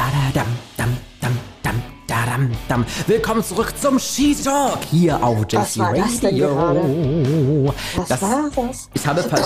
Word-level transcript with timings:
Badadam, 0.00 0.46
dam, 0.78 0.96
dam, 1.20 1.38
dam, 1.62 1.82
dadam, 2.08 2.50
dam. 2.68 2.86
Willkommen 3.06 3.44
zurück 3.44 3.74
zum 3.78 3.98
Ski 3.98 4.34
Talk 4.34 4.78
hier 4.90 5.22
auf 5.22 5.40
Was 5.52 5.74
JC 5.76 5.78
war 5.82 5.92
das 5.92 6.20
denn 6.20 6.42
Radio. 6.42 7.74
Was 7.96 8.08
Das- 8.08 8.22
war 8.22 8.50
das? 8.56 8.88
Ich 8.94 9.06
habe 9.06 9.22
ver 9.22 9.38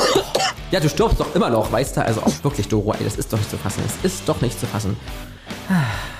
Ja, 0.70 0.78
du 0.78 0.88
stirbst 0.88 1.18
doch 1.18 1.34
immer 1.34 1.50
noch, 1.50 1.72
weißt 1.72 1.96
du? 1.96 2.04
Also 2.04 2.20
auch 2.22 2.44
wirklich, 2.44 2.68
Doro, 2.68 2.92
ey, 2.92 3.02
das 3.02 3.16
ist 3.16 3.32
doch 3.32 3.38
nicht 3.38 3.50
zu 3.50 3.56
fassen. 3.58 3.82
Es 4.04 4.12
ist 4.12 4.28
doch 4.28 4.40
nicht 4.42 4.60
zu 4.60 4.66
fassen. 4.68 4.96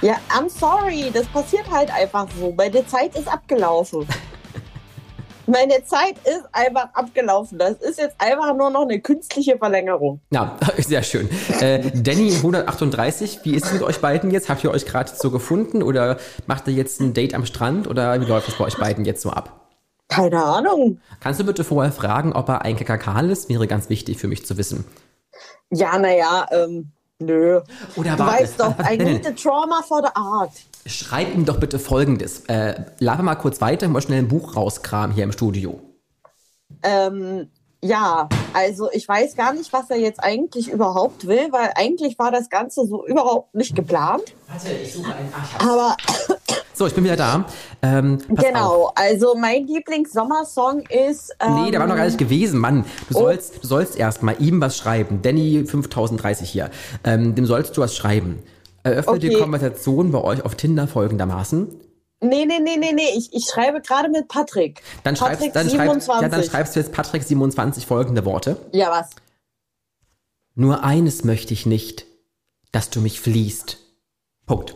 Ja, 0.02 0.15
I'm 0.37 0.48
sorry, 0.48 1.12
das 1.14 1.27
passiert 1.27 1.71
halt 1.71 1.95
einfach 1.95 2.27
so. 2.37 2.53
Meine 2.57 2.85
Zeit 2.89 3.14
ist 3.14 3.29
abgelaufen. 3.29 4.05
Meine 5.47 5.85
Zeit 5.85 6.15
ist 6.25 6.45
einfach 6.53 6.89
abgelaufen. 6.95 7.59
Das 7.59 7.75
ist 7.75 7.99
jetzt 7.99 8.17
einfach 8.19 8.55
nur 8.55 8.71
noch 8.71 8.83
eine 8.83 9.01
künstliche 9.01 9.59
Verlängerung. 9.59 10.21
Ja, 10.31 10.57
sehr 10.79 11.03
schön. 11.03 11.29
Äh, 11.61 11.91
Danny 11.95 12.35
138, 12.35 13.41
wie 13.43 13.55
ist 13.55 13.66
es 13.66 13.73
mit 13.73 13.83
euch 13.83 14.01
beiden 14.01 14.30
jetzt? 14.30 14.49
Habt 14.49 14.65
ihr 14.65 14.71
euch 14.71 14.87
gerade 14.87 15.11
so 15.15 15.30
gefunden 15.30 15.83
oder 15.83 16.16
macht 16.47 16.66
ihr 16.69 16.75
jetzt 16.75 17.01
ein 17.01 17.12
Date 17.12 17.35
am 17.35 17.45
Strand 17.45 17.87
oder 17.87 18.21
wie 18.21 18.25
läuft 18.25 18.49
es 18.49 18.57
bei 18.57 18.65
euch 18.65 18.79
beiden 18.79 19.05
jetzt 19.05 19.23
so 19.23 19.30
ab? 19.30 19.69
Keine 20.09 20.43
Ahnung. 20.43 21.01
Kannst 21.21 21.41
du 21.41 21.45
bitte 21.45 21.65
vorher 21.65 21.93
fragen, 21.93 22.33
ob 22.33 22.49
er 22.49 22.63
ein 22.63 22.77
Kakakal 22.77 23.30
ist? 23.30 23.49
Wäre 23.49 23.66
ganz 23.66 23.88
wichtig 23.88 24.19
für 24.19 24.29
mich 24.29 24.47
zu 24.47 24.57
wissen. 24.57 24.85
Ja, 25.71 25.99
naja, 25.99 26.47
ähm, 26.52 26.93
nö. 27.19 27.61
Oder 27.97 28.16
Du 28.16 28.27
weißt 28.27 28.61
doch, 28.61 28.74
I 28.79 28.97
need 28.97 29.24
the 29.24 29.33
trauma 29.35 29.83
for 29.83 30.02
the 30.02 30.11
art. 30.15 30.52
Schreib 30.87 31.34
ihm 31.34 31.45
doch 31.45 31.59
bitte 31.59 31.79
folgendes. 31.79 32.41
Äh, 32.47 32.74
laber 32.98 33.23
mal 33.23 33.34
kurz 33.37 33.61
weiter, 33.61 33.88
mal 33.88 34.02
schnell 34.02 34.19
ein 34.19 34.29
Buch 34.29 34.55
rauskramen 34.56 35.15
hier 35.15 35.24
im 35.24 35.33
Studio. 35.33 35.80
Ähm, 36.83 37.48
ja, 37.83 38.29
also 38.52 38.91
ich 38.93 39.07
weiß 39.09 39.37
gar 39.37 39.52
nicht, 39.55 39.73
was 39.73 39.88
er 39.91 39.98
jetzt 39.98 40.20
eigentlich 40.23 40.70
überhaupt 40.70 41.27
will, 41.27 41.48
weil 41.52 41.70
eigentlich 41.74 42.19
war 42.19 42.30
das 42.30 42.48
Ganze 42.51 42.87
so 42.87 43.07
überhaupt 43.07 43.55
nicht 43.55 43.74
geplant. 43.74 44.35
Warte, 44.49 44.73
ich 44.73 44.93
suche 44.93 45.15
einen. 45.15 45.32
Aber 45.59 45.96
So, 46.77 46.87
ich 46.88 46.95
bin 46.95 47.05
wieder 47.05 47.16
da. 47.16 47.45
Ähm, 47.82 48.18
genau, 48.29 48.87
Auf. 48.87 48.93
also 48.96 49.37
mein 49.37 49.66
Lieblings-Sommersong 49.66 50.80
ist. 50.88 51.32
Ähm, 51.40 51.62
Nee, 51.65 51.71
der 51.71 51.79
war 51.80 51.87
noch 51.87 51.95
gar 51.96 52.05
nicht 52.07 52.18
gewesen, 52.18 52.59
Mann. 52.59 52.85
Du 53.09 53.16
Oh. 53.16 53.21
sollst, 53.21 53.62
du 53.62 53.66
sollst 53.68 53.96
erst 53.96 54.23
mal 54.24 54.35
ihm 54.40 54.60
was 54.60 54.77
schreiben. 54.77 55.23
Danny 55.23 55.65
5030 55.65 56.51
hier. 56.51 56.71
Ähm, 57.05 57.35
dem 57.37 57.46
sollst 57.46 57.77
du 57.77 57.80
was 57.80 57.95
schreiben. 57.95 58.43
Eröffne 58.85 59.18
die 59.18 59.30
Okay. 59.30 59.40
Konversation 59.40 60.13
bei 60.13 60.23
euch 60.23 60.45
auf 60.45 60.54
Tinder 60.54 60.87
folgendermaßen. 60.87 61.68
Nee, 62.21 62.46
nee, 62.46 62.59
nee, 62.60 62.77
nee, 62.77 62.93
nee. 62.93 63.10
Ich, 63.16 63.32
ich 63.32 63.45
schreibe 63.52 63.80
gerade 63.80 64.09
mit 64.09 64.28
Patrick. 64.28 64.82
Dann 65.03 65.16
schreibst, 65.16 65.41
Patrick 65.41 65.53
dann, 65.53 65.69
schreibst, 65.69 66.06
27. 66.06 66.22
ja, 66.22 66.28
dann 66.28 66.44
schreibst 66.44 66.77
du 66.77 66.81
jetzt 66.81 66.93
Patrick 66.93 67.22
27 67.22 67.87
folgende 67.87 68.25
Worte. 68.25 68.56
Ja, 68.72 68.91
was? 68.91 69.10
Nur 70.55 70.84
eines 70.84 71.25
möchte 71.25 71.53
ich 71.53 71.66
nicht, 71.66 72.06
dass 72.72 72.91
du 72.91 73.00
mich 73.00 73.21
fliehst. 73.21 73.78
Punkt. 74.47 74.75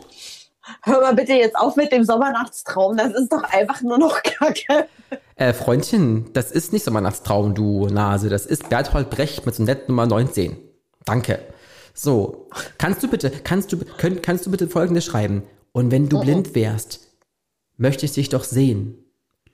Hör 0.83 1.01
mal 1.01 1.15
bitte 1.15 1.33
jetzt 1.33 1.55
auf 1.55 1.75
mit 1.75 1.91
dem 1.91 2.03
Sommernachtstraum. 2.03 2.97
Das 2.97 3.13
ist 3.13 3.31
doch 3.31 3.43
einfach 3.43 3.81
nur 3.81 3.97
noch 3.97 4.21
Kacke. 4.23 4.87
Äh, 5.35 5.53
Freundchen, 5.53 6.31
das 6.33 6.51
ist 6.51 6.73
nicht 6.73 6.83
Sommernachtstraum, 6.83 7.55
du 7.55 7.87
Nase. 7.87 8.29
Das 8.29 8.45
ist 8.45 8.69
Berthold 8.69 9.09
Brecht 9.09 9.45
mit 9.45 9.55
so 9.55 9.63
Nett 9.63 9.87
Nummer 9.89 10.05
19. 10.05 10.57
Danke. 11.05 11.39
So, 11.93 12.49
kannst 12.77 13.03
du 13.03 13.07
bitte, 13.07 13.31
kannst 13.43 13.71
du, 13.71 13.77
könnt, 13.97 14.23
kannst 14.23 14.45
du 14.45 14.51
bitte 14.51 14.67
folgendes 14.67 15.05
schreiben? 15.05 15.43
Und 15.71 15.91
wenn 15.91 16.09
du 16.09 16.19
blind 16.19 16.55
wärst, 16.55 17.09
möchte 17.77 18.05
ich 18.05 18.13
dich 18.13 18.29
doch 18.29 18.43
sehen. 18.43 18.95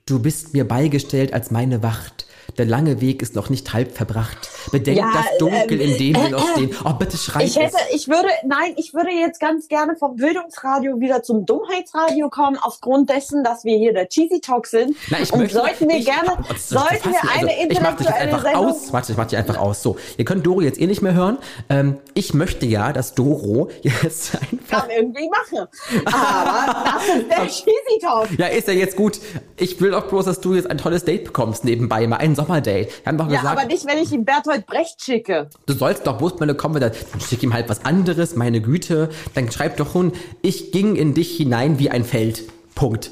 Du 0.06 0.20
bist 0.20 0.52
mir 0.52 0.66
beigestellt 0.66 1.32
als 1.32 1.50
meine 1.50 1.82
Wacht. 1.82 2.25
Der 2.58 2.64
lange 2.66 3.00
Weg 3.00 3.22
ist 3.22 3.34
noch 3.34 3.50
nicht 3.50 3.72
halb 3.72 3.96
verbracht. 3.96 4.48
Bedenk 4.72 4.98
Ja, 4.98 5.10
das 5.12 5.38
Dunkel, 5.38 5.80
ähm, 5.80 5.92
in 5.92 5.98
dem 5.98 6.14
wir 6.22 6.30
noch 6.30 6.48
äh, 6.48 6.52
stehen. 6.52 6.70
Oh, 6.84 6.92
bitte 6.94 7.16
schreib 7.16 7.42
Ich 7.44 7.56
hätte, 7.56 7.76
es. 7.90 7.94
ich 7.94 8.08
würde, 8.08 8.28
nein, 8.44 8.72
ich 8.76 8.94
würde 8.94 9.10
jetzt 9.10 9.40
ganz 9.40 9.68
gerne 9.68 9.96
vom 9.96 10.16
Bildungsradio 10.16 10.98
wieder 11.00 11.22
zum 11.22 11.44
Dummheitsradio 11.46 12.28
kommen, 12.30 12.58
aufgrund 12.60 13.10
dessen, 13.10 13.44
dass 13.44 13.64
wir 13.64 13.76
hier 13.76 13.92
der 13.92 14.08
Cheesy 14.08 14.40
Talk 14.40 14.66
sind. 14.66 14.96
Na, 15.10 15.18
ich 15.20 15.32
und 15.32 15.40
möchte, 15.40 15.58
sollten 15.58 15.88
wir 15.88 15.96
ich, 15.98 16.06
gerne, 16.06 16.32
Oh, 16.38 16.54
sollten 16.56 17.10
wir 17.10 17.20
ich- 17.22 17.30
eine 17.40 17.50
also, 17.50 17.70
Ich 17.70 17.80
mach 17.80 17.96
dich 17.96 18.08
einfach 18.08 18.42
Sendung. 18.42 18.66
aus. 18.66 18.92
Warte, 18.92 19.12
ich 19.12 19.18
mach 19.18 19.26
dich 19.26 19.38
einfach 19.38 19.58
aus. 19.58 19.82
So, 19.82 19.96
ihr 20.16 20.24
könnt 20.24 20.46
Doro 20.46 20.60
jetzt 20.62 20.80
eh 20.80 20.86
nicht 20.86 21.02
mehr 21.02 21.14
hören. 21.14 21.38
Ähm, 21.68 21.98
ich 22.14 22.32
möchte 22.34 22.66
ja, 22.66 22.92
dass 22.92 23.14
Doro 23.14 23.68
jetzt 23.82 24.34
einfach 24.40 24.82
Kann 24.82 24.90
irgendwie 24.90 25.28
machen. 25.28 25.66
Aber 26.06 26.84
das 26.84 27.16
ist 27.16 27.30
der 27.30 27.46
Cheesy 27.48 27.98
Talk. 28.00 28.28
Ja, 28.38 28.46
ist 28.46 28.68
ja 28.68 28.74
jetzt 28.74 28.96
gut. 28.96 29.20
Ich 29.56 29.80
will 29.80 29.90
doch 29.90 30.06
bloß, 30.08 30.24
dass 30.24 30.40
du 30.40 30.54
jetzt 30.54 30.70
ein 30.70 30.78
tolles 30.78 31.04
Date 31.04 31.24
bekommst 31.24 31.64
nebenbei, 31.64 32.06
mal 32.06 32.16
ein 32.16 32.34
Sommerdate. 32.36 32.86
Wir 32.88 33.06
haben 33.06 33.18
doch 33.18 33.28
Ja, 33.28 33.40
gesagt, 33.40 33.58
aber 33.58 33.66
nicht, 33.66 33.84
wenn 33.86 33.98
ich 33.98 34.12
ihm 34.12 34.24
Bertolt 34.24 34.66
Brecht 34.66 35.02
schicke. 35.02 35.48
du 35.66 35.72
sollst 35.74 36.06
doch 36.06 36.16
bloß 36.18 36.38
meine 36.38 36.54
kommen, 36.54 36.80
dann 36.80 36.92
schick 37.28 37.42
ihm 37.42 37.52
halt 37.52 37.68
was 37.68 37.84
anderes, 37.84 38.36
meine 38.36 38.60
Güte. 38.60 39.08
Dann 39.34 39.50
schreib 39.50 39.76
doch 39.78 39.92
hin, 39.92 40.12
ich 40.42 40.70
ging 40.70 40.94
in 40.96 41.14
dich 41.14 41.36
hinein 41.36 41.78
wie 41.80 41.90
ein 41.90 42.04
Feld. 42.04 42.44
Punkt. 42.76 43.10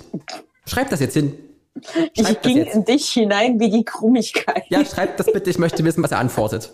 Schreib 0.67 0.91
das 0.91 1.01
jetzt 1.01 1.15
hin. 1.15 1.35
Schreib 1.83 2.11
Ich 2.15 2.41
ging 2.43 2.59
jetzt. 2.59 2.75
in 2.75 2.85
dich 2.85 3.11
hinein 3.11 3.59
wie 3.59 3.71
die 3.71 3.85
Krummigkeit. 3.85 4.65
Ja, 4.69 4.85
schreib 4.85 5.17
das 5.17 5.27
bitte. 5.33 5.51
Ich 5.51 5.59
möchte 5.59 5.83
wissen, 5.85 6.03
was 6.05 6.13
er 6.13 6.19
antwortet. 6.19 6.73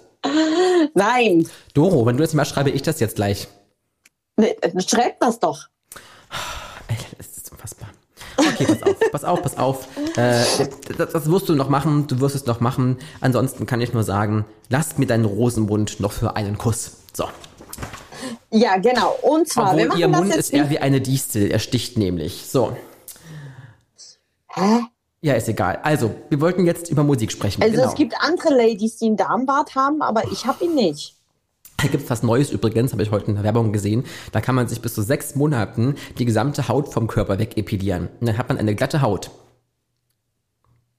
Nein, 0.95 1.49
Doro, 1.73 2.05
wenn 2.05 2.17
du 2.17 2.23
das 2.23 2.35
mal 2.35 2.45
schreibe 2.45 2.71
ich 2.71 2.83
das 2.83 3.01
jetzt 3.01 3.17
gleich. 3.17 3.49
schreib 4.87 5.19
das 5.21 5.39
doch. 5.41 5.69
Ey, 6.89 6.97
das 7.17 7.29
ist 7.37 7.51
unfassbar. 7.53 7.89
Okay, 8.61 8.75
pass 8.75 8.83
auf, 8.83 9.11
pass 9.13 9.25
auf, 9.25 9.43
pass 9.43 9.59
auf. 9.59 9.89
Äh, 10.17 10.43
das, 10.97 11.13
das 11.13 11.31
wirst 11.31 11.49
du 11.49 11.55
noch 11.55 11.69
machen, 11.69 12.07
du 12.07 12.21
wirst 12.21 12.35
es 12.35 12.47
noch 12.47 12.61
machen. 12.61 12.99
Ansonsten 13.21 13.67
kann 13.67 13.81
ich 13.81 13.93
nur 13.93 14.03
sagen, 14.03 14.45
lass 14.69 14.99
mir 14.99 15.07
deinen 15.07 15.25
Rosenmund 15.25 16.01
noch 16.01 16.13
für 16.13 16.37
einen 16.37 16.59
Kuss. 16.59 16.93
So. 17.13 17.25
Ja, 18.51 18.77
genau. 18.77 19.17
Und 19.23 19.49
zwar, 19.49 19.77
wir 19.77 19.87
Obwohl 19.87 19.89
machen 19.89 20.01
ihr 20.01 20.09
das 20.09 20.21
Mund 20.21 20.35
ist 20.35 20.53
eher 20.53 20.71
wie 20.71 20.79
eine 20.79 21.01
Distel, 21.01 21.51
er 21.51 21.59
sticht 21.59 21.97
nämlich. 21.97 22.47
So. 22.49 22.77
Hä? 24.49 24.81
Ja, 25.23 25.35
ist 25.35 25.49
egal. 25.49 25.81
Also, 25.83 26.15
wir 26.31 26.41
wollten 26.41 26.65
jetzt 26.65 26.91
über 26.91 27.05
Musik 27.05 27.31
sprechen. 27.31 27.63
Also 27.63 27.77
genau. 27.77 27.89
es 27.89 27.95
gibt 27.95 28.15
andere 28.21 28.55
Ladies, 28.55 28.97
die 28.97 29.07
einen 29.07 29.17
Darmbart 29.17 29.75
haben, 29.75 30.01
aber 30.03 30.25
ich 30.33 30.47
habe 30.47 30.65
ihn 30.65 30.75
nicht. 30.75 31.20
Da 31.83 31.89
gibt's 31.89 32.11
was 32.11 32.23
Neues 32.23 32.51
übrigens, 32.51 32.93
habe 32.93 33.03
ich 33.03 33.11
heute 33.11 33.27
in 33.27 33.35
der 33.35 33.45
Werbung 33.45 33.73
gesehen. 33.73 34.05
Da 34.33 34.41
kann 34.41 34.55
man 34.55 34.69
sich 34.69 34.81
bis 34.81 34.95
zu 34.95 35.03
sechs 35.03 35.35
Monaten 35.35 35.95
die 36.19 36.25
gesamte 36.25 36.69
Haut 36.69 36.93
vom 36.93 37.07
Körper 37.07 37.39
wegepilieren. 37.39 38.09
Und 38.21 38.27
dann 38.27 38.39
hat 38.39 38.49
man 38.49 38.59
eine 38.59 38.75
glatte 38.75 39.03
Haut. 39.03 39.31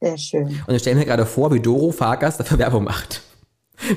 Sehr 0.01 0.17
schön. 0.17 0.63
Und 0.65 0.73
ich 0.73 0.81
stelle 0.81 0.97
mir 0.97 1.05
gerade 1.05 1.25
vor, 1.25 1.53
wie 1.53 1.59
Doro 1.59 1.91
Farkas 1.91 2.37
dafür 2.37 2.57
Werbung 2.57 2.83
macht. 2.83 3.21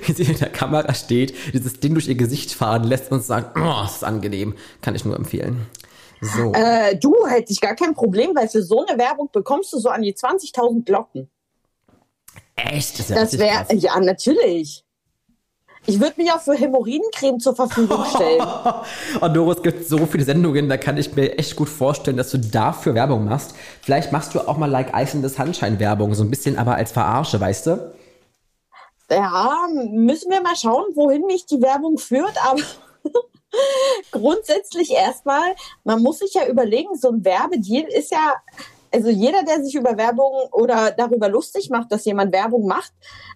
Wie 0.07 0.13
sie 0.13 0.25
in 0.25 0.39
der 0.39 0.51
Kamera 0.51 0.95
steht, 0.95 1.35
dieses 1.53 1.81
Ding 1.81 1.95
durch 1.95 2.09
ihr 2.09 2.15
Gesicht 2.15 2.53
fahren 2.53 2.85
lässt 2.85 3.11
und 3.13 3.23
sagt, 3.23 3.57
oh, 3.59 3.83
das 3.83 3.97
ist 3.97 4.05
angenehm. 4.05 4.55
Kann 4.81 4.95
ich 4.95 5.05
nur 5.05 5.17
empfehlen. 5.17 5.67
So. 6.21 6.53
Äh, 6.53 6.97
du 6.97 7.27
hätte 7.27 7.53
ich 7.53 7.61
gar 7.61 7.75
kein 7.75 7.95
Problem, 7.95 8.35
weil 8.35 8.49
für 8.49 8.63
so 8.63 8.85
eine 8.85 8.99
Werbung 8.99 9.29
bekommst 9.33 9.73
du 9.73 9.79
so 9.79 9.91
an 9.91 10.03
die 10.03 10.15
20.000 10.15 10.85
Glocken. 10.85 11.31
Echt? 12.57 12.99
Das, 12.99 13.09
ja 13.09 13.17
Das 13.17 13.39
wäre, 13.39 13.75
ja, 13.75 13.99
natürlich. 14.01 14.84
Ich 15.87 16.01
würde 16.01 16.15
mich 16.17 16.33
auch 16.33 16.41
für 16.41 16.55
Hämorrhoidencreme 16.55 17.39
zur 17.41 17.55
Verfügung 17.55 18.05
stellen. 18.07 18.43
Und 19.21 19.37
Doro, 19.37 19.53
es 19.53 19.63
gibt 19.63 19.87
so 19.87 20.07
viele 20.07 20.25
Sendungen, 20.25 20.69
da 20.69 20.79
kann 20.79 20.97
ich 20.97 21.15
mir 21.15 21.39
echt 21.39 21.57
gut 21.57 21.69
vorstellen, 21.69 22.17
dass 22.17 22.31
du 22.31 22.39
dafür 22.39 22.95
Werbung 22.95 23.27
machst. 23.27 23.55
Vielleicht 23.83 24.11
machst 24.11 24.35
du 24.35 24.41
auch 24.41 24.57
mal 24.57 24.71
Like 24.71 24.93
Ice 24.97 25.15
in 25.15 25.23
the 25.23 25.29
Sunshine 25.29 25.79
Werbung, 25.79 26.15
so 26.15 26.25
ein 26.25 26.31
bisschen 26.31 26.57
aber 26.57 26.77
als 26.77 26.93
Verarsche, 26.93 27.39
weißt 27.39 27.67
du? 27.67 27.95
Ja, 29.11 29.69
müssen 29.93 30.31
wir 30.31 30.41
mal 30.41 30.57
schauen, 30.57 30.87
wohin 30.95 31.27
mich 31.27 31.45
die 31.45 31.61
Werbung 31.61 31.99
führt, 31.99 32.35
aber 32.49 32.63
grundsätzlich 34.11 34.91
erstmal, 34.91 35.55
man 35.85 36.03
muss 36.03 36.21
sich 36.21 36.33
ja 36.33 36.47
überlegen, 36.47 36.97
so 36.97 37.11
ein 37.11 37.23
Werbedeal 37.25 37.87
ist 37.93 38.11
ja, 38.11 38.35
also 38.91 39.11
jeder, 39.11 39.43
der 39.43 39.63
sich 39.63 39.75
über 39.75 39.99
Werbung 39.99 40.33
oder 40.53 40.93
darüber 40.93 41.29
lustig 41.29 41.69
macht, 41.69 41.93
dass 41.93 42.07
jemand 42.07 42.33
Werbung 42.33 42.67
macht. 42.67 42.93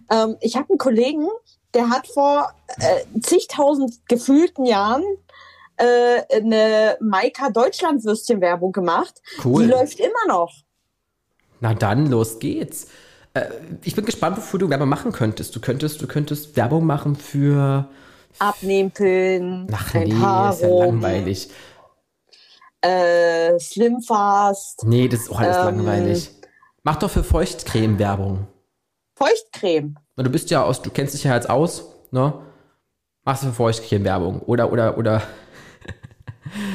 Ähm, 0.09 0.37
ich 0.39 0.55
habe 0.55 0.69
einen 0.69 0.79
Kollegen, 0.79 1.27
der 1.73 1.89
hat 1.89 2.07
vor 2.07 2.51
äh, 2.79 3.19
zigtausend 3.21 4.07
gefühlten 4.07 4.65
Jahren 4.65 5.03
äh, 5.77 6.21
eine 6.35 6.97
Maika 6.99 7.49
Deutschland 7.49 8.03
Würstchen 8.03 8.41
Werbung 8.41 8.71
gemacht. 8.71 9.21
Cool. 9.43 9.63
Die 9.63 9.69
läuft 9.69 9.99
immer 9.99 10.27
noch. 10.27 10.53
Na 11.61 11.73
dann, 11.73 12.07
los 12.07 12.39
geht's. 12.39 12.87
Äh, 13.33 13.45
ich 13.83 13.95
bin 13.95 14.05
gespannt, 14.05 14.37
wofür 14.37 14.59
du 14.59 14.69
Werbung 14.69 14.89
machen 14.89 15.11
könntest. 15.11 15.55
Du 15.55 15.59
könntest, 15.61 16.01
du 16.01 16.07
könntest 16.07 16.55
Werbung 16.57 16.85
machen 16.85 17.15
für. 17.15 17.87
Abnehmpillen, 18.37 19.67
Ach 19.73 19.93
nee, 19.93 20.03
ist 20.03 20.61
ja 20.61 20.67
langweilig. 20.69 21.49
äh, 22.81 23.59
Slimfast, 23.59 24.83
Nee, 24.85 25.07
das 25.07 25.21
ist 25.21 25.29
auch 25.31 25.39
alles 25.39 25.57
Ähm, 25.57 25.63
langweilig. 25.65 26.31
Mach 26.83 26.95
doch 26.97 27.09
für 27.09 27.23
Feuchtcreme 27.23 27.99
Werbung. 27.99 28.47
Feuchtcreme. 29.15 29.95
Na, 30.19 30.23
Du 30.23 30.29
bist 30.29 30.51
ja 30.51 30.63
aus, 30.63 30.81
du 30.81 30.89
kennst 30.89 31.13
dich 31.13 31.23
ja 31.23 31.33
jetzt 31.33 31.49
aus, 31.49 31.85
ne? 32.11 32.33
Machst 33.23 33.43
du 33.43 33.47
für 33.47 33.53
Feuchtcreme 33.53 34.03
Werbung. 34.03 34.41
Oder, 34.41 34.71
oder, 34.71 34.97
oder. 34.97 35.21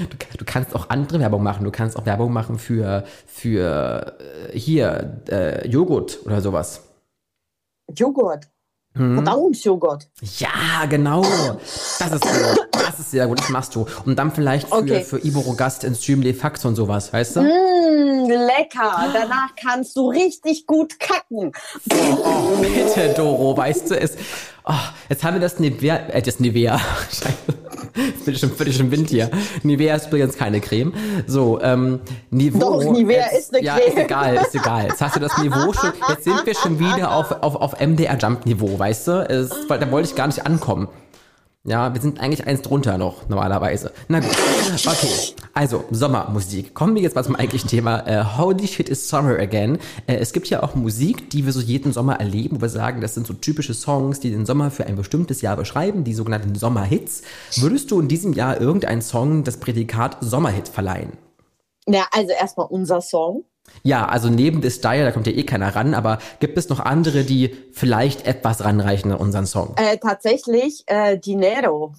Du, 0.08 0.38
du 0.38 0.44
kannst 0.44 0.72
auch 0.76 0.88
andere 0.88 1.18
Werbung 1.18 1.42
machen. 1.42 1.64
Du 1.64 1.72
kannst 1.72 1.96
auch 1.96 2.06
Werbung 2.06 2.32
machen 2.32 2.60
für, 2.60 3.02
für 3.26 4.16
äh, 4.52 4.56
hier, 4.56 5.20
äh, 5.28 5.66
Joghurt 5.66 6.24
oder 6.24 6.40
sowas. 6.40 6.82
Joghurt. 7.92 8.46
Hm? 8.96 9.16
Verdauungsjoghurt. 9.16 10.08
Ja, 10.38 10.86
genau. 10.88 11.22
Das 11.98 12.12
ist 12.12 12.24
so. 12.24 12.60
Das 12.72 13.00
ist 13.00 13.10
sehr 13.10 13.26
gut, 13.26 13.40
das 13.40 13.48
machst 13.48 13.74
du. 13.74 13.84
Und 14.04 14.16
dann 14.16 14.30
vielleicht 14.30 14.68
für, 14.68 14.76
Okay. 14.76 15.02
für 15.02 15.18
Iborogast 15.18 15.82
in 15.82 15.96
Streamly 15.96 16.34
Fax 16.34 16.64
und 16.64 16.76
sowas, 16.76 17.12
weißt 17.12 17.36
du? 17.36 17.40
Lecker. 18.28 19.10
Danach 19.12 19.54
kannst 19.56 19.96
du 19.96 20.10
richtig 20.10 20.66
gut 20.66 20.98
kacken. 21.00 21.52
Oh, 21.92 22.56
bitte, 22.60 23.14
Doro, 23.16 23.56
weißt 23.56 23.90
du 23.90 23.98
es. 23.98 24.16
Oh, 24.64 24.72
jetzt 25.08 25.22
haben 25.22 25.34
wir 25.34 25.40
das 25.40 25.58
Nivea, 25.58 26.08
äh, 26.08 26.22
das 26.22 26.40
Nivea. 26.40 26.78
Scheiße. 27.10 27.34
Jetzt 27.96 28.24
bin 28.24 28.34
ich 28.34 28.40
schon 28.40 28.50
völlig 28.50 28.80
im 28.80 28.90
Wind 28.90 29.10
hier. 29.10 29.30
Nivea 29.62 29.94
ist 29.94 30.06
übrigens 30.08 30.36
keine 30.36 30.60
Creme. 30.60 30.92
So, 31.26 31.60
ähm, 31.60 32.00
Niveau. 32.30 32.58
Doch, 32.58 32.84
Nivea 32.92 33.26
jetzt, 33.26 33.38
ist 33.38 33.54
eine 33.54 33.64
ja, 33.64 33.76
Creme. 33.76 33.88
ist 33.88 33.98
egal, 33.98 34.34
ist 34.36 34.54
egal. 34.54 34.86
Jetzt 34.88 35.00
hast 35.00 35.16
du 35.16 35.20
das 35.20 35.36
Niveau 35.38 35.72
schon, 35.72 35.92
jetzt 36.08 36.24
sind 36.24 36.44
wir 36.44 36.54
schon 36.54 36.78
wieder 36.80 37.14
auf, 37.14 37.30
auf, 37.42 37.56
auf 37.56 37.80
MDR 37.80 38.16
Jump 38.16 38.46
Niveau, 38.46 38.78
weißt 38.78 39.08
du? 39.08 39.12
Es, 39.28 39.50
weil 39.68 39.78
da 39.78 39.90
wollte 39.90 40.08
ich 40.08 40.16
gar 40.16 40.26
nicht 40.26 40.44
ankommen. 40.44 40.88
Ja, 41.66 41.94
wir 41.94 42.00
sind 42.02 42.20
eigentlich 42.20 42.46
eins 42.46 42.60
drunter 42.60 42.98
noch, 42.98 43.26
normalerweise. 43.30 43.90
Na 44.08 44.20
gut. 44.20 44.36
Okay. 44.86 45.34
Also, 45.54 45.84
Sommermusik. 45.90 46.74
Kommen 46.74 46.94
wir 46.94 47.00
jetzt 47.00 47.14
mal 47.14 47.24
zum 47.24 47.36
eigentlichen 47.36 47.70
Thema. 47.70 48.06
Äh, 48.06 48.22
Holy 48.36 48.66
shit 48.66 48.90
is 48.90 49.08
summer 49.08 49.38
again. 49.38 49.78
Äh, 50.06 50.16
es 50.16 50.34
gibt 50.34 50.50
ja 50.50 50.62
auch 50.62 50.74
Musik, 50.74 51.30
die 51.30 51.46
wir 51.46 51.52
so 51.52 51.60
jeden 51.60 51.94
Sommer 51.94 52.20
erleben, 52.20 52.56
wo 52.56 52.60
wir 52.60 52.68
sagen, 52.68 53.00
das 53.00 53.14
sind 53.14 53.26
so 53.26 53.32
typische 53.32 53.72
Songs, 53.72 54.20
die 54.20 54.30
den 54.30 54.44
Sommer 54.44 54.70
für 54.70 54.84
ein 54.86 54.96
bestimmtes 54.96 55.40
Jahr 55.40 55.56
beschreiben, 55.56 56.04
die 56.04 56.12
sogenannten 56.12 56.54
Sommerhits. 56.54 57.22
Würdest 57.56 57.90
du 57.90 57.98
in 57.98 58.08
diesem 58.08 58.34
Jahr 58.34 58.60
irgendeinen 58.60 59.00
Song 59.00 59.42
das 59.42 59.56
Prädikat 59.56 60.18
Sommerhit 60.20 60.68
verleihen? 60.68 61.12
Ja, 61.86 62.06
also 62.12 62.32
erstmal 62.32 62.66
unser 62.66 63.00
Song. 63.00 63.44
Ja, 63.82 64.06
also 64.06 64.30
neben 64.30 64.62
The 64.62 64.70
Style, 64.70 65.04
da 65.04 65.12
kommt 65.12 65.26
ja 65.26 65.32
eh 65.32 65.44
keiner 65.44 65.74
ran, 65.74 65.94
aber 65.94 66.18
gibt 66.40 66.56
es 66.56 66.68
noch 66.68 66.80
andere, 66.80 67.24
die 67.24 67.54
vielleicht 67.72 68.26
etwas 68.26 68.64
ranreichen 68.64 69.12
an 69.12 69.18
unseren 69.18 69.46
Song? 69.46 69.74
Äh, 69.76 69.98
tatsächlich 69.98 70.84
äh, 70.86 71.18
Dinero. 71.18 71.94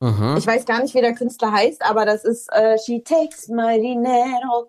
Mhm. 0.00 0.34
Ich 0.36 0.46
weiß 0.46 0.66
gar 0.66 0.82
nicht, 0.82 0.94
wie 0.94 1.00
der 1.00 1.14
Künstler 1.14 1.52
heißt, 1.52 1.82
aber 1.84 2.04
das 2.04 2.24
ist 2.24 2.52
äh, 2.52 2.76
She 2.84 3.02
takes 3.02 3.48
my 3.48 3.80
dinero, 3.80 4.68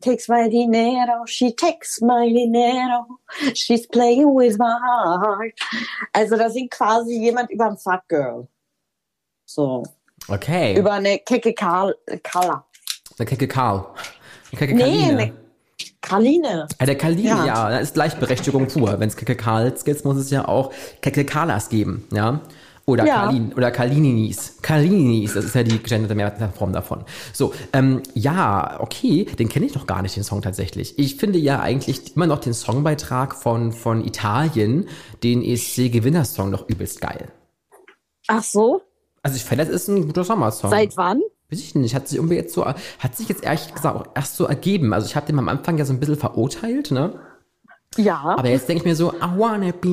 takes 0.00 0.28
my 0.28 0.48
dinero, 0.48 1.26
she 1.26 1.54
takes 1.54 2.00
my 2.00 2.28
dinero, 2.32 3.06
she's 3.54 3.88
playing 3.88 4.26
with 4.36 4.56
my 4.58 4.66
heart. 4.66 5.54
Also 6.12 6.36
da 6.36 6.48
singt 6.48 6.70
quasi 6.70 7.18
jemand 7.18 7.50
über 7.50 7.66
ein 7.66 7.76
Fuck 7.76 8.02
Girl. 8.08 8.46
So, 9.46 9.82
Okay. 10.28 10.78
über 10.78 10.92
eine 10.92 11.18
kecke 11.18 11.54
Karl, 11.54 11.96
Carla. 12.22 12.64
Eine 13.18 13.26
Kecke 13.26 13.48
Karl. 13.48 13.86
Eine 14.52 14.58
Kecke 14.58 14.74
Nee, 14.74 15.10
eine 15.10 15.32
Karline. 16.08 16.66
Ja, 16.80 16.86
der 16.86 16.96
Kaline, 16.96 17.28
ja. 17.28 17.46
Ja. 17.46 17.70
das 17.70 17.82
ist 17.82 17.94
Gleichberechtigung 17.94 18.66
pur. 18.68 18.98
Wenn 18.98 19.08
es 19.08 19.16
Karls 19.16 19.84
gibt, 19.84 20.04
muss 20.04 20.16
es 20.16 20.30
ja 20.30 20.46
auch 20.48 20.72
Karlas 21.02 21.68
geben, 21.68 22.06
ja. 22.12 22.40
Oder 22.86 23.04
Ja. 23.04 23.24
Karlin, 23.24 23.52
oder 23.54 23.70
Karlininis. 23.70 24.56
Karlininis, 24.62 25.34
das 25.34 25.44
ist 25.44 25.54
ja 25.54 25.62
die 25.62 25.76
gegenderte 25.78 26.14
Mehrform 26.14 26.72
davon. 26.72 27.04
So, 27.34 27.52
ähm, 27.74 28.02
ja, 28.14 28.80
okay, 28.80 29.26
den 29.38 29.50
kenne 29.50 29.66
ich 29.66 29.74
noch 29.74 29.86
gar 29.86 30.00
nicht, 30.00 30.16
den 30.16 30.24
Song 30.24 30.40
tatsächlich. 30.40 30.98
Ich 30.98 31.16
finde 31.16 31.38
ja 31.38 31.60
eigentlich 31.60 32.16
immer 32.16 32.26
noch 32.26 32.38
den 32.40 32.54
Songbeitrag 32.54 33.34
von, 33.34 33.72
von 33.72 34.02
Italien, 34.06 34.88
den 35.22 35.42
ESC-Gewinnersong, 35.42 36.48
noch 36.48 36.66
übelst 36.66 37.02
geil. 37.02 37.28
Ach 38.26 38.42
so, 38.42 38.80
Also 39.22 39.36
ich 39.36 39.44
finde, 39.44 39.66
das 39.66 39.74
ist 39.74 39.88
ein 39.88 40.06
guter 40.06 40.24
Sommersong. 40.24 40.70
seit 40.70 40.96
wann? 40.96 41.20
Weiß 41.50 41.60
ich 41.60 41.74
nicht, 41.74 41.94
hat 41.94 42.06
sich 42.08 42.18
irgendwie 42.18 42.36
jetzt 42.36 42.52
so, 42.52 42.66
hat 42.66 43.16
sich 43.16 43.28
jetzt 43.28 43.42
ehrlich 43.42 43.72
gesagt 43.74 43.96
auch 43.96 44.06
erst 44.14 44.36
so 44.36 44.44
ergeben. 44.44 44.92
Also 44.92 45.06
ich 45.06 45.16
habe 45.16 45.26
den 45.26 45.38
am 45.38 45.48
Anfang 45.48 45.78
ja 45.78 45.84
so 45.86 45.92
ein 45.94 46.00
bisschen 46.00 46.16
verurteilt, 46.18 46.90
ne? 46.90 47.18
Ja. 47.96 48.34
Aber 48.36 48.48
jetzt 48.50 48.68
denke 48.68 48.82
ich 48.82 48.84
mir 48.86 48.94
so, 48.94 49.12
I 49.14 49.22
wanna 49.36 49.72
be 49.72 49.88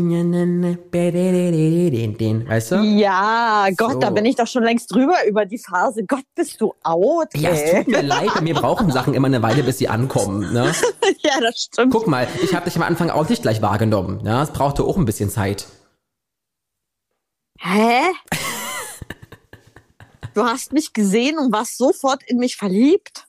weißt 2.47 2.71
du? 2.73 2.75
Ja, 2.83 3.67
Gott, 3.77 3.93
So. 3.93 3.99
da 3.99 4.09
bin 4.09 4.25
ich 4.25 4.35
doch 4.35 4.47
schon 4.47 4.63
längst 4.63 4.93
drüber 4.93 5.15
über 5.27 5.45
die 5.45 5.57
Phase. 5.57 6.03
Gott, 6.05 6.25
bist 6.35 6.59
du 6.59 6.73
out, 6.83 7.29
Ja, 7.35 7.51
es 7.51 7.61
ey. 7.61 7.83
tut 7.85 7.93
mir 7.93 8.01
leid, 8.01 8.41
mir 8.41 8.53
brauchen 8.53 8.91
Sachen 8.91 9.13
immer 9.13 9.27
eine 9.27 9.41
Weile, 9.41 9.63
bis 9.63 9.77
sie 9.77 9.87
ankommen. 9.87 10.51
Ne? 10.51 10.73
ja, 11.23 11.39
das 11.39 11.69
stimmt. 11.71 11.93
Guck 11.93 12.07
mal, 12.07 12.27
ich 12.43 12.53
habe 12.53 12.65
dich 12.65 12.75
am 12.75 12.83
Anfang 12.83 13.09
auch 13.09 13.29
nicht 13.29 13.43
gleich 13.43 13.61
wahrgenommen. 13.61 14.19
Ja, 14.25 14.43
es 14.43 14.51
brauchte 14.51 14.83
auch 14.83 14.97
ein 14.97 15.05
bisschen 15.05 15.29
Zeit. 15.29 15.65
Hä? 17.59 18.01
Du 20.35 20.43
hast 20.43 20.73
mich 20.73 20.91
gesehen 20.91 21.39
und 21.39 21.53
warst 21.53 21.77
sofort 21.77 22.21
in 22.27 22.37
mich 22.37 22.57
verliebt? 22.57 23.25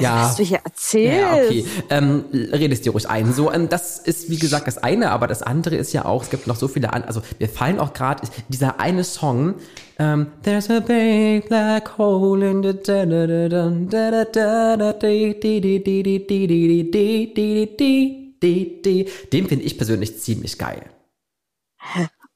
Ja. 0.00 0.22
Was 0.22 0.36
du 0.36 0.42
hier 0.42 0.60
erzählst. 0.64 1.18
Ja, 1.20 1.34
okay. 1.34 1.66
Ähm, 1.90 2.24
redest 2.32 2.86
dir 2.86 2.92
ruhig 2.92 3.08
ein. 3.08 3.32
So, 3.32 3.52
ähm, 3.52 3.68
das 3.68 3.98
ist 3.98 4.30
wie 4.30 4.38
gesagt 4.38 4.66
das 4.68 4.78
eine, 4.78 5.10
aber 5.10 5.26
das 5.26 5.42
andere 5.42 5.76
ist 5.76 5.92
ja 5.92 6.04
auch, 6.04 6.22
es 6.22 6.30
gibt 6.30 6.46
noch 6.46 6.56
so 6.56 6.66
viele 6.66 6.94
an. 6.94 7.02
Also 7.04 7.20
mir 7.38 7.48
fallen 7.48 7.78
auch 7.78 7.92
gerade 7.92 8.26
dieser 8.48 8.80
eine 8.80 9.04
Song. 9.04 9.56
Ähm, 9.98 10.28
There's 10.44 10.70
a 10.70 10.80
big 10.80 11.48
black 11.48 11.98
hole 11.98 12.48
in 12.48 12.62
the 12.62 12.72
da 12.72 13.04
da 13.04 13.26
da 13.26 13.48
da 13.48 13.70
da 13.70 14.24
da 14.24 14.76
da 14.76 14.92
da. 14.92 15.08
Den 19.32 19.48
finde 19.48 19.64
ich 19.64 19.76
persönlich 19.76 20.20
ziemlich 20.20 20.56
geil. 20.56 20.86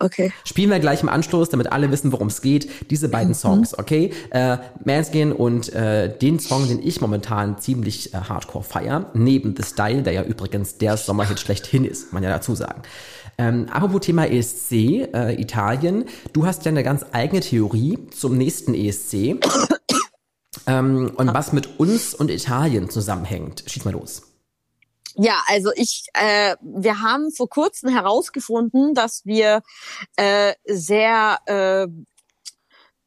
Okay. 0.03 0.33
Spielen 0.45 0.71
wir 0.71 0.81
gleich 0.81 1.03
im 1.03 1.09
Anschluss, 1.09 1.51
damit 1.51 1.71
alle 1.71 1.91
wissen, 1.93 2.11
worum 2.11 2.27
es 2.27 2.43
geht. 2.43 2.69
Diese 2.91 3.09
beiden 3.09 3.35
Songs, 3.35 3.79
okay? 3.79 4.13
Äh, 4.31 4.59
Manskin 4.85 5.31
und 5.31 5.73
äh, 5.73 6.17
den 6.19 6.41
Song, 6.41 6.67
den 6.67 6.85
ich 6.85 7.01
momentan 7.01 7.59
ziemlich 7.59 8.13
äh, 8.13 8.17
hardcore 8.17 8.65
feier, 8.65 9.11
neben 9.15 9.55
The 9.57 9.63
Style, 9.63 10.03
der 10.03 10.13
ja 10.13 10.25
übrigens 10.25 10.79
der 10.79 10.97
Sommerhit 10.97 11.39
schlechthin 11.39 11.85
ist, 11.85 12.07
kann 12.11 12.15
man 12.15 12.25
ja 12.25 12.31
dazu 12.31 12.57
sagen. 12.57 12.83
Ähm, 13.39 13.67
apropos 13.71 14.01
Thema 14.01 14.27
ESC, 14.27 14.73
äh, 14.73 15.41
Italien, 15.41 16.07
du 16.33 16.47
hast 16.47 16.65
ja 16.65 16.71
eine 16.71 16.83
ganz 16.83 17.07
eigene 17.13 17.41
Theorie 17.41 17.99
zum 18.11 18.37
nächsten 18.37 18.75
ESC. 18.75 19.37
ähm, 20.67 21.13
und 21.15 21.33
was 21.33 21.53
mit 21.53 21.79
uns 21.79 22.13
und 22.13 22.29
Italien 22.29 22.91
zusammenhängt. 22.91 23.63
Schieß 23.69 23.85
mal 23.85 23.93
los. 23.93 24.32
Ja, 25.15 25.43
also 25.47 25.71
ich, 25.75 26.07
äh, 26.15 26.57
wir 26.61 27.01
haben 27.01 27.33
vor 27.33 27.49
kurzem 27.49 27.91
herausgefunden, 27.91 28.95
dass 28.95 29.25
wir 29.27 29.63
äh, 30.17 30.55
sehr, 30.67 31.39
äh, 31.47 31.87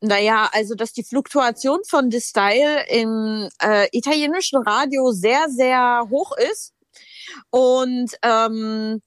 naja, 0.02 0.50
also 0.52 0.76
dass 0.76 0.94
die 0.94 1.04
Fluktuation 1.04 1.80
von 1.88 2.12
The 2.12 2.22
Style 2.22 2.86
im 2.90 3.50
äh, 3.62 3.88
italienischen 3.92 4.62
Radio 4.62 5.12
sehr, 5.12 5.50
sehr 5.50 6.08
hoch 6.10 6.32
ist. 6.38 6.74
Und 7.50 8.12
ähm, 8.22 9.02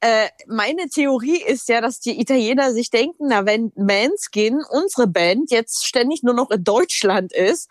äh, 0.00 0.28
meine 0.46 0.88
Theorie 0.88 1.42
ist 1.42 1.68
ja, 1.68 1.80
dass 1.80 2.00
die 2.00 2.20
Italiener 2.20 2.72
sich 2.72 2.90
denken, 2.90 3.26
na 3.28 3.46
wenn 3.46 3.72
Manskin, 3.74 4.62
unsere 4.70 5.08
Band, 5.08 5.50
jetzt 5.50 5.86
ständig 5.86 6.22
nur 6.22 6.34
noch 6.34 6.50
in 6.50 6.62
Deutschland 6.62 7.32
ist, 7.32 7.68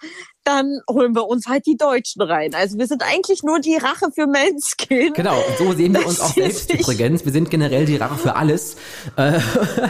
dann 0.47 0.79
holen 0.89 1.13
wir 1.13 1.27
uns 1.27 1.47
halt 1.47 1.65
die 1.65 1.75
Deutschen 1.75 2.21
rein. 2.21 2.55
Also 2.55 2.77
wir 2.77 2.87
sind 2.87 3.03
eigentlich 3.03 3.43
nur 3.43 3.59
die 3.59 3.75
Rache 3.75 4.11
für 4.13 4.27
Manskin. 4.27 5.11
Genau, 5.13 5.43
so 5.59 5.73
sehen 5.73 5.93
wir 5.93 6.07
uns 6.07 6.21
auch 6.21 6.33
selbst 6.33 6.73
übrigens. 6.73 7.25
Wir 7.25 7.33
sind 7.33 7.49
generell 7.49 7.85
die 7.85 7.97
Rache 7.97 8.17
für 8.17 8.37
alles. 8.37 8.77
Äh, 9.17 9.41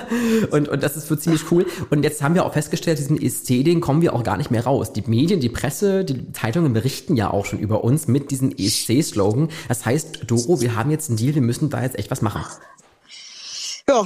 und, 0.52 0.68
und 0.68 0.82
das 0.82 0.98
ist 0.98 1.08
für 1.08 1.20
ziemlich 1.20 1.52
cool. 1.52 1.68
Und 1.92 2.02
jetzt 2.02 2.24
haben 2.24 2.34
wir 2.34 2.44
auch 2.44 2.54
festgestellt, 2.54 2.98
diesen 2.98 3.22
ESC, 3.22 3.64
den 3.64 3.82
kommen 3.82 4.02
wir 4.02 4.16
auch 4.16 4.24
gar 4.24 4.38
nicht 4.38 4.50
mehr 4.50 4.64
raus. 4.64 4.94
Die 4.94 5.04
Medien, 5.06 5.40
die 5.40 5.50
Presse, 5.50 6.04
die 6.04 6.32
Zeitungen 6.32 6.74
berichten 6.74 7.16
ja 7.16 7.30
auch 7.30 7.46
schon 7.46 7.60
über 7.60 7.84
uns 7.84 8.08
mit 8.08 8.32
diesem 8.32 8.50
ESC-Slogan. 8.50 9.50
Das 9.68 9.86
heißt, 9.86 10.22
Doro, 10.26 10.60
wir 10.60 10.76
haben 10.76 10.90
jetzt 10.90 11.10
einen 11.10 11.18
Deal, 11.18 11.36
wir 11.36 11.44
müssen 11.44 11.70
da 11.70 11.84
jetzt 11.84 12.00
echt 12.00 12.10
was 12.10 12.24
machen. 12.24 12.42
Ja, 13.88 14.04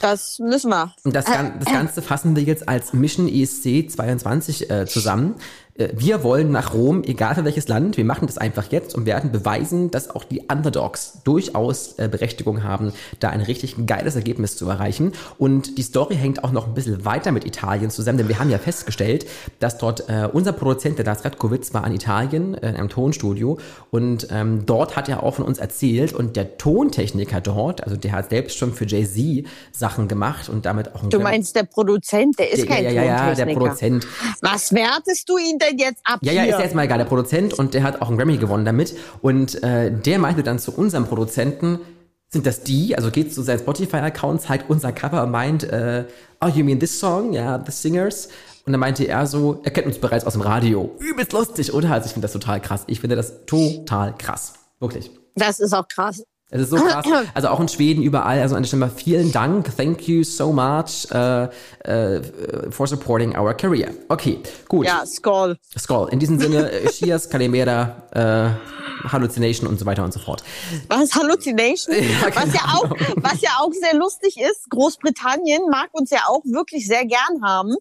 das 0.00 0.38
müssen 0.38 0.70
wir. 0.70 0.94
Und 1.04 1.14
das, 1.14 1.26
das 1.26 1.64
Ganze 1.66 2.00
fassen 2.00 2.36
wir 2.36 2.42
jetzt 2.42 2.68
als 2.68 2.94
Mission 2.94 3.28
ESC 3.28 3.90
22 3.90 4.70
äh, 4.70 4.86
zusammen. 4.86 5.34
Äh, 5.80 5.90
Wir 5.96 6.22
wollen 6.22 6.50
nach 6.52 6.74
Rom, 6.74 7.02
egal 7.04 7.34
für 7.34 7.44
welches 7.44 7.68
Land. 7.68 7.96
Wir 7.96 8.04
machen 8.04 8.26
das 8.26 8.38
einfach 8.38 8.70
jetzt 8.70 8.94
und 8.94 9.06
werden 9.06 9.32
beweisen, 9.32 9.90
dass 9.90 10.10
auch 10.10 10.24
die 10.24 10.42
Underdogs 10.50 11.18
durchaus 11.24 11.98
äh, 11.98 12.08
Berechtigung 12.08 12.62
haben, 12.62 12.92
da 13.18 13.30
ein 13.30 13.40
richtig 13.40 13.74
geiles 13.86 14.16
Ergebnis 14.16 14.56
zu 14.56 14.68
erreichen. 14.68 15.12
Und 15.38 15.78
die 15.78 15.82
Story 15.82 16.16
hängt 16.16 16.44
auch 16.44 16.52
noch 16.52 16.66
ein 16.66 16.74
bisschen 16.74 17.04
weiter 17.04 17.32
mit 17.32 17.44
Italien 17.46 17.90
zusammen, 17.90 18.18
denn 18.18 18.28
wir 18.28 18.38
haben 18.38 18.50
ja 18.50 18.58
festgestellt, 18.58 19.26
dass 19.58 19.78
dort 19.78 20.08
äh, 20.08 20.28
unser 20.32 20.52
Produzent, 20.52 20.98
der 20.98 21.06
Lars 21.06 21.24
Radkowitz, 21.24 21.72
war 21.74 21.86
in 21.86 21.94
Italien 21.94 22.54
äh, 22.54 22.70
in 22.70 22.76
einem 22.76 22.88
Tonstudio 22.88 23.58
und 23.90 24.28
ähm, 24.30 24.66
dort 24.66 24.96
hat 24.96 25.08
er 25.08 25.22
auch 25.22 25.36
von 25.36 25.44
uns 25.44 25.58
erzählt 25.58 26.12
und 26.12 26.36
der 26.36 26.58
Tontechniker 26.58 27.40
dort, 27.40 27.82
also 27.84 27.96
der 27.96 28.12
hat 28.12 28.30
selbst 28.30 28.58
schon 28.58 28.72
für 28.74 28.86
Jay-Z 28.86 29.46
Sachen 29.72 30.08
gemacht 30.08 30.48
und 30.48 30.66
damit 30.66 30.94
auch 30.94 31.02
ein 31.02 31.10
Du 31.10 31.20
meinst, 31.20 31.56
der 31.56 31.64
Produzent, 31.64 32.38
der 32.38 32.52
ist 32.52 32.60
ja, 32.60 32.66
kein 32.66 32.84
ja, 32.84 32.90
ja, 32.90 33.04
ja, 33.04 33.16
der 33.16 33.26
Tontechniker. 33.26 33.60
Produzent. 33.60 34.06
Was 34.40 34.72
wertest 34.72 35.28
du 35.28 35.38
ihn 35.38 35.58
denn 35.58 35.69
jetzt 35.78 36.00
ab 36.04 36.20
Ja, 36.22 36.32
ja, 36.32 36.42
hier? 36.42 36.50
ist 36.52 36.58
ja 36.58 36.64
jetzt 36.64 36.74
mal 36.74 36.84
egal, 36.84 36.98
der 36.98 37.04
Produzent 37.04 37.54
und 37.54 37.74
der 37.74 37.82
hat 37.82 38.00
auch 38.00 38.08
einen 38.08 38.18
Grammy 38.18 38.36
gewonnen 38.38 38.64
damit. 38.64 38.96
Und 39.22 39.62
äh, 39.62 39.90
der 39.92 40.18
meinte 40.18 40.42
dann 40.42 40.58
zu 40.58 40.72
unserem 40.72 41.06
Produzenten, 41.06 41.80
sind 42.28 42.46
das 42.46 42.62
die? 42.62 42.96
Also 42.96 43.10
geht 43.10 43.34
zu 43.34 43.42
seinem 43.42 43.58
Spotify-Account, 43.58 44.40
zeigt 44.42 44.70
unser 44.70 44.92
Cover 44.92 45.24
und 45.24 45.30
meint, 45.32 45.64
äh, 45.64 46.04
oh, 46.40 46.46
you 46.48 46.64
mean 46.64 46.78
this 46.78 46.98
song? 46.98 47.32
Ja, 47.32 47.62
The 47.64 47.72
Singers. 47.72 48.28
Und 48.66 48.72
dann 48.72 48.80
meinte 48.80 49.04
er 49.04 49.26
so, 49.26 49.60
er 49.64 49.72
kennt 49.72 49.86
uns 49.86 49.98
bereits 49.98 50.24
aus 50.24 50.34
dem 50.34 50.42
Radio. 50.42 50.94
Übelst 51.00 51.32
lustig, 51.32 51.74
oder? 51.74 51.90
Also 51.90 52.06
ich 52.06 52.12
finde 52.12 52.26
das 52.26 52.32
total 52.32 52.60
krass. 52.60 52.84
Ich 52.86 53.00
finde 53.00 53.16
das 53.16 53.46
total 53.46 54.14
krass. 54.16 54.54
Wirklich. 54.78 55.10
Das 55.34 55.58
ist 55.58 55.72
auch 55.72 55.88
krass. 55.88 56.22
Es 56.50 56.62
ist 56.62 56.70
so 56.70 56.76
krass. 56.76 57.04
Also 57.34 57.48
auch 57.48 57.60
in 57.60 57.68
Schweden 57.68 58.02
überall. 58.02 58.40
Also 58.40 58.56
an 58.56 58.62
der 58.62 58.68
Stelle 58.68 58.90
vielen 58.94 59.30
Dank. 59.32 59.76
Thank 59.76 60.08
you 60.08 60.24
so 60.24 60.52
much 60.52 61.06
uh, 61.12 61.48
uh, 61.86 62.70
for 62.70 62.86
supporting 62.86 63.36
our 63.36 63.54
career. 63.54 63.94
Okay, 64.08 64.40
gut. 64.68 64.86
Ja, 64.86 65.04
Skoll. 65.06 65.56
Skoll. 65.78 66.08
In 66.10 66.18
diesem 66.18 66.40
Sinne, 66.40 66.70
Cheers, 66.90 67.28
Kalimera, 67.30 68.02
äh, 68.12 69.08
Hallucination 69.08 69.68
und 69.68 69.78
so 69.78 69.86
weiter 69.86 70.04
und 70.04 70.12
so 70.12 70.20
fort. 70.20 70.42
Was 70.88 71.14
Hallucination? 71.14 71.96
Ja, 72.00 72.34
was 72.34 72.52
ja 72.52 72.60
auch, 72.74 72.90
was 73.16 73.40
ja 73.40 73.50
auch 73.60 73.72
sehr 73.72 73.94
lustig 73.94 74.36
ist. 74.38 74.68
Großbritannien 74.70 75.62
mag 75.70 75.88
uns 75.92 76.10
ja 76.10 76.20
auch 76.28 76.42
wirklich 76.44 76.86
sehr 76.86 77.04
gern 77.04 77.42
haben. 77.42 77.76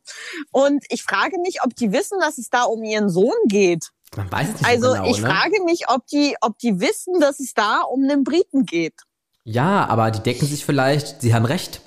Und 0.52 0.84
ich 0.90 1.04
frage 1.04 1.40
mich, 1.40 1.64
ob 1.64 1.76
die 1.76 1.92
wissen, 1.92 2.20
dass 2.20 2.38
es 2.38 2.50
da 2.50 2.64
um 2.64 2.84
ihren 2.84 3.10
Sohn 3.10 3.34
geht. 3.48 3.90
Man 4.16 4.32
weiß 4.32 4.54
nicht 4.54 4.66
also 4.66 4.94
genau, 4.94 5.06
ich 5.10 5.22
ne? 5.22 5.28
frage 5.28 5.64
mich, 5.64 5.90
ob 5.90 6.06
die, 6.08 6.36
ob 6.42 6.58
die 6.58 6.80
wissen, 6.80 7.20
dass 7.20 7.40
es 7.40 7.54
da 7.54 7.82
um 7.82 8.04
einen 8.04 8.24
Briten 8.24 8.66
geht. 8.66 8.96
Ja, 9.44 9.88
aber 9.88 10.12
die 10.12 10.20
decken 10.20 10.48
sich 10.48 10.66
vielleicht, 10.66 11.22
sie 11.22 11.34
haben 11.34 11.46
recht. 11.46 11.82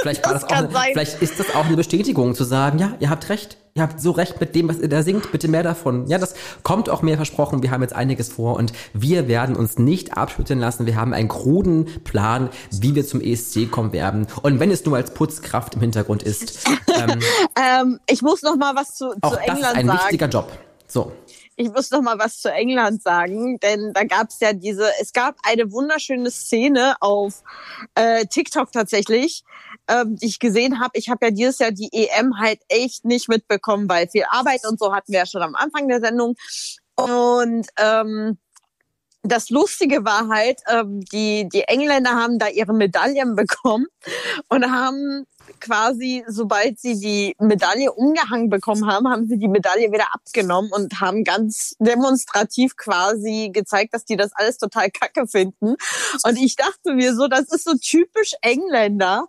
Vielleicht, 0.00 0.24
war 0.24 0.32
das 0.34 0.46
Das 0.46 0.72
sein. 0.72 0.90
vielleicht 0.92 1.22
ist 1.22 1.38
das 1.38 1.54
auch 1.54 1.66
eine 1.66 1.76
Bestätigung 1.76 2.34
zu 2.34 2.44
sagen, 2.44 2.78
ja, 2.78 2.94
ihr 3.00 3.10
habt 3.10 3.28
recht. 3.28 3.56
Ihr 3.76 3.82
habt 3.82 4.00
so 4.00 4.12
recht 4.12 4.40
mit 4.40 4.54
dem, 4.54 4.68
was 4.68 4.78
ihr 4.78 4.88
da 4.88 5.02
singt. 5.02 5.32
Bitte 5.32 5.48
mehr 5.48 5.64
davon. 5.64 6.06
Ja, 6.06 6.18
das 6.18 6.34
kommt 6.62 6.88
auch 6.88 7.02
mehr 7.02 7.16
versprochen. 7.16 7.62
Wir 7.62 7.72
haben 7.72 7.82
jetzt 7.82 7.94
einiges 7.94 8.28
vor 8.28 8.54
und 8.56 8.72
wir 8.92 9.26
werden 9.26 9.56
uns 9.56 9.78
nicht 9.78 10.16
abschütteln 10.16 10.60
lassen. 10.60 10.86
Wir 10.86 10.94
haben 10.96 11.12
einen 11.12 11.28
kruden 11.28 11.86
Plan, 12.04 12.50
wie 12.70 12.94
wir 12.94 13.04
zum 13.04 13.20
ESC 13.20 13.70
kommen 13.70 13.92
werden. 13.92 14.26
Und 14.42 14.60
wenn 14.60 14.70
es 14.70 14.84
nur 14.84 14.96
als 14.96 15.12
Putzkraft 15.12 15.74
im 15.74 15.80
Hintergrund 15.80 16.22
ist, 16.22 16.64
ähm, 16.96 17.18
Ähm, 17.58 18.00
ich 18.08 18.22
muss 18.22 18.42
noch 18.42 18.56
mal 18.56 18.76
was 18.76 18.94
zu, 18.94 19.10
auch 19.22 19.32
zu 19.32 19.36
das 19.36 19.40
ist 19.40 19.48
England 19.48 19.76
ein 19.76 19.86
sagen. 19.86 19.98
wichtiger 20.00 20.28
Job. 20.28 20.52
So. 20.86 21.12
Ich 21.56 21.68
muss 21.70 21.90
noch 21.92 22.02
mal 22.02 22.18
was 22.18 22.40
zu 22.40 22.52
England 22.52 23.00
sagen, 23.02 23.58
denn 23.60 23.92
da 23.94 24.02
gab 24.04 24.28
es 24.30 24.40
ja 24.40 24.52
diese, 24.52 24.88
es 25.00 25.12
gab 25.12 25.36
eine 25.44 25.70
wunderschöne 25.70 26.30
Szene 26.32 26.96
auf 27.00 27.44
äh, 27.94 28.26
TikTok 28.26 28.72
tatsächlich, 28.72 29.44
ähm, 29.88 30.16
die 30.16 30.26
ich 30.26 30.38
gesehen 30.38 30.80
habe. 30.80 30.92
Ich 30.94 31.08
habe 31.08 31.26
ja 31.26 31.30
dieses 31.30 31.58
Jahr 31.58 31.72
die 31.72 31.90
EM 31.92 32.38
halt 32.38 32.60
echt 32.68 33.04
nicht 33.04 33.28
mitbekommen, 33.28 33.88
weil 33.88 34.08
viel 34.08 34.24
Arbeit 34.30 34.66
und 34.68 34.78
so 34.78 34.94
hatten 34.94 35.12
wir 35.12 35.20
ja 35.20 35.26
schon 35.26 35.42
am 35.42 35.54
Anfang 35.54 35.88
der 35.88 36.00
Sendung. 36.00 36.36
Und 36.96 37.66
ähm, 37.78 38.38
das 39.22 39.50
Lustige 39.50 40.04
war 40.04 40.28
halt, 40.28 40.60
ähm, 40.68 41.00
die, 41.12 41.48
die 41.48 41.62
Engländer 41.62 42.10
haben 42.10 42.38
da 42.38 42.48
ihre 42.48 42.74
Medaillen 42.74 43.34
bekommen 43.36 43.86
und 44.48 44.70
haben 44.70 45.26
quasi, 45.60 46.24
sobald 46.28 46.78
sie 46.78 46.98
die 46.98 47.36
Medaille 47.38 47.92
umgehangen 47.92 48.50
bekommen 48.50 48.86
haben, 48.86 49.08
haben 49.08 49.26
sie 49.26 49.38
die 49.38 49.48
Medaille 49.48 49.92
wieder 49.92 50.06
abgenommen 50.12 50.70
und 50.72 51.00
haben 51.00 51.24
ganz 51.24 51.74
demonstrativ 51.78 52.76
quasi 52.76 53.50
gezeigt, 53.52 53.94
dass 53.94 54.04
die 54.04 54.16
das 54.16 54.32
alles 54.34 54.58
total 54.58 54.90
kacke 54.90 55.26
finden. 55.26 55.76
Und 56.22 56.36
ich 56.36 56.56
dachte 56.56 56.94
mir 56.94 57.14
so, 57.14 57.28
das 57.28 57.52
ist 57.52 57.64
so 57.64 57.74
typisch 57.80 58.32
Engländer. 58.42 59.26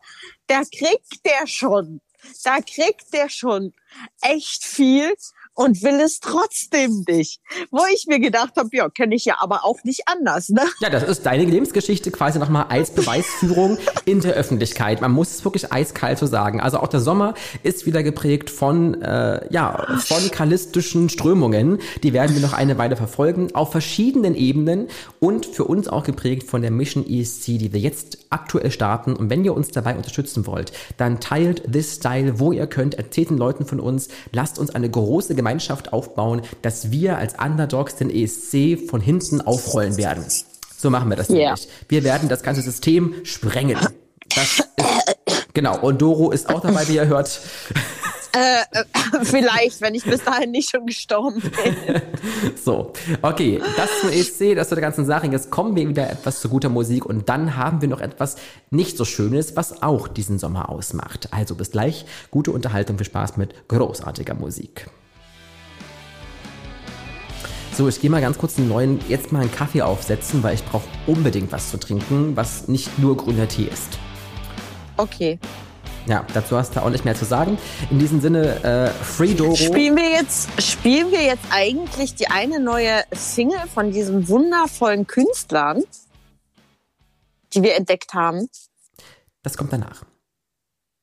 Da 0.48 0.62
kriegt 0.64 1.26
der 1.26 1.48
schon, 1.48 2.02
da 2.44 2.58
kriegt 2.62 3.14
der 3.14 3.30
schon 3.30 3.74
echt 4.22 4.64
viel 4.64 5.14
und 5.56 5.82
will 5.82 6.00
es 6.02 6.20
trotzdem 6.20 7.04
nicht. 7.08 7.40
Wo 7.72 7.82
ich 7.94 8.06
mir 8.08 8.20
gedacht 8.20 8.54
habe, 8.58 8.70
ja, 8.74 8.90
kenne 8.90 9.16
ich 9.16 9.26
ja 9.26 9.38
aber 9.40 9.66
auch 9.66 9.84
nicht 9.84 10.04
anders, 10.08 10.50
ne? 10.50 10.62
Ja, 10.82 10.90
das 10.90 11.04
ist 11.04 11.26
deine 11.26 11.46
Lebensgeschichte 11.46 12.12
quasi 12.12 12.38
nochmal 12.40 12.66
als 12.70 12.92
Beweisführung 12.92 13.78
in 14.06 14.22
der 14.22 14.34
Öffentlichkeit. 14.34 15.02
Man 15.02 15.12
muss 15.12 15.32
es 15.32 15.44
wirklich 15.44 15.72
eiskalt 15.72 16.20
so 16.20 16.26
sagen. 16.26 16.62
Also 16.62 16.80
auch 16.80 16.88
der 16.88 17.00
Sommer 17.00 17.34
ist 17.64 17.86
wieder 17.86 18.04
geprägt 18.04 18.50
von, 18.50 19.02
äh, 19.02 19.52
ja, 19.52 19.86
von 20.00 20.30
kallistischen 20.30 21.10
Strömungen. 21.10 21.80
Die 22.04 22.14
werden 22.14 22.36
wir 22.36 22.42
noch 22.42 22.54
eine 22.54 22.78
Weile 22.78 22.98
verfolgen 22.98 23.56
auf 23.56 23.72
verschiedenen 23.72 24.36
Ebenen 24.36 24.88
und 25.20 25.46
für 25.46 25.64
uns 25.64 25.88
auch 25.88 26.04
geprägt 26.04 26.50
von 26.50 26.62
der 26.62 26.72
Mission 26.72 27.06
ESC, 27.08 27.46
die 27.58 27.74
wir 27.74 27.80
jetzt 27.80 28.25
aktuell 28.30 28.72
starten. 28.72 29.16
Und 29.16 29.30
wenn 29.30 29.44
ihr 29.46 29.54
uns 29.54 29.70
dabei 29.70 29.96
unterstützen 29.96 30.46
wollt, 30.48 30.72
dann 30.98 31.20
teilt 31.20 31.72
this 31.72 31.96
Style, 31.96 32.40
wo 32.40 32.52
ihr 32.52 32.68
könnt, 32.68 32.96
erzählt 32.96 33.30
den 33.30 33.38
Leuten 33.38 33.66
von 33.66 33.80
uns, 33.80 34.08
lasst 34.32 34.60
uns 34.60 34.70
eine 34.74 34.90
große 34.90 35.36
Gemeinschaft 35.36 35.94
aufbauen, 35.94 36.42
dass 36.62 36.92
wir 36.92 37.18
als 37.18 37.36
Underdogs 37.44 37.96
den 37.96 38.10
ESC 38.10 38.90
von 38.90 39.02
hinten 39.02 39.42
aufrollen 39.42 39.98
werden. 39.98 40.24
So 40.78 40.90
machen 40.90 41.10
wir 41.10 41.16
das 41.16 41.30
Ja. 41.30 41.36
nämlich. 41.36 41.68
Wir 41.88 42.04
werden 42.04 42.30
das 42.30 42.44
ganze 42.44 42.62
System 42.62 43.14
sprengen. 43.24 43.78
Das 44.36 44.60
ist, 44.60 44.68
genau. 45.54 45.80
Und 45.80 46.02
Doro 46.02 46.32
ist 46.32 46.50
auch 46.50 46.62
dabei, 46.62 46.88
wie 46.88 46.96
ihr 46.96 47.08
hört. 47.08 47.40
Äh, 48.36 48.64
äh, 48.72 48.84
vielleicht, 49.24 49.80
wenn 49.80 49.96
ich 49.96 50.04
bis 50.04 50.24
dahin 50.24 50.52
nicht 50.52 50.70
schon 50.70 50.86
gestorben 50.86 51.42
bin. 51.42 52.02
So, 52.64 52.94
okay, 53.22 53.62
das 53.78 54.02
zum 54.02 54.10
ESC, 54.10 54.56
das 54.56 54.70
zu 54.70 54.76
der 54.76 54.82
ganzen 54.82 55.06
Sache. 55.06 55.28
Jetzt 55.28 55.52
kommen 55.52 55.76
wir 55.76 55.88
wieder 55.88 56.10
etwas 56.10 56.42
zu 56.42 56.50
guter 56.50 56.70
Musik 56.70 57.06
und 57.06 57.30
dann 57.30 57.56
haben 57.56 57.82
wir 57.82 57.88
noch 57.88 58.02
etwas 58.02 58.36
nicht 58.72 58.98
so 58.98 59.06
Schönes, 59.06 59.56
was 59.56 59.84
auch 59.84 60.08
diesen 60.08 60.40
Sommer 60.40 60.70
ausmacht. 60.70 61.30
Also 61.32 61.56
bis 61.56 61.72
gleich, 61.72 62.06
gute 62.32 62.52
Unterhaltung, 62.52 62.98
viel 62.98 63.06
Spaß 63.06 63.38
mit 63.38 63.68
großartiger 63.68 64.34
Musik. 64.34 64.90
So, 67.74 67.88
ich 67.88 68.02
gehe 68.02 68.10
mal 68.10 68.22
ganz 68.22 68.38
kurz 68.38 68.58
einen 68.58 68.70
neuen, 68.70 69.00
jetzt 69.08 69.32
mal 69.32 69.42
einen 69.42 69.52
Kaffee 69.52 69.84
aufsetzen, 69.84 70.42
weil 70.44 70.56
ich 70.56 70.66
brauche 70.66 70.88
unbedingt 71.08 71.52
was 71.52 71.70
zu 71.70 71.78
trinken, 71.78 72.36
was 72.36 72.68
nicht 72.68 72.98
nur 73.00 73.16
grüner 73.16 73.48
Tee 73.48 73.70
ist. 73.72 74.00
Okay. 74.98 75.40
Ja, 76.08 76.26
dazu 76.34 76.58
hast 76.58 76.76
du 76.76 76.84
auch 76.84 76.90
nicht 76.90 77.04
mehr 77.04 77.16
zu 77.16 77.26
sagen. 77.26 77.58
In 77.90 77.98
diesem 77.98 78.22
Sinne, 78.22 78.64
äh, 78.64 78.90
Free 79.04 79.34
Doro. 79.34 79.56
Spielen 79.56 79.96
wir, 79.96 80.12
jetzt, 80.12 80.50
spielen 80.62 81.12
wir 81.12 81.24
jetzt 81.24 81.46
eigentlich 81.50 82.14
die 82.14 82.28
eine 82.28 82.60
neue 82.60 83.04
Single 83.12 83.68
von 83.74 83.92
diesem 83.92 84.28
wundervollen 84.28 85.08
Künstlern, 85.08 85.84
die 87.54 87.64
wir 87.64 87.76
entdeckt 87.76 88.14
haben? 88.14 88.50
Das 89.42 89.58
kommt 89.58 89.74
danach. 89.74 90.04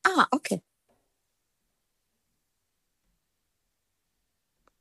Ah, 0.05 0.25
okay. 0.31 0.61